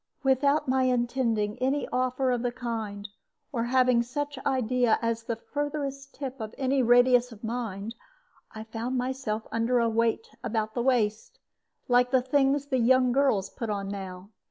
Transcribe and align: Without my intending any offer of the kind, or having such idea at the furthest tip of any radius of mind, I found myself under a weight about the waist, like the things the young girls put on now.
Without 0.23 0.67
my 0.67 0.81
intending 0.85 1.59
any 1.59 1.87
offer 1.89 2.31
of 2.31 2.41
the 2.41 2.51
kind, 2.51 3.07
or 3.51 3.65
having 3.65 4.01
such 4.01 4.39
idea 4.47 4.97
at 4.99 5.17
the 5.27 5.35
furthest 5.35 6.15
tip 6.15 6.39
of 6.39 6.55
any 6.57 6.81
radius 6.81 7.31
of 7.31 7.43
mind, 7.43 7.93
I 8.51 8.63
found 8.63 8.97
myself 8.97 9.45
under 9.51 9.77
a 9.77 9.87
weight 9.89 10.25
about 10.43 10.73
the 10.73 10.81
waist, 10.81 11.37
like 11.87 12.09
the 12.09 12.23
things 12.23 12.65
the 12.65 12.79
young 12.79 13.11
girls 13.11 13.51
put 13.51 13.69
on 13.69 13.89
now. 13.89 14.31